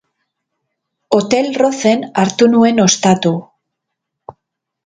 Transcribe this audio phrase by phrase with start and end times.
[1.17, 3.35] Hotel Roth-en hartu nuen ostatu.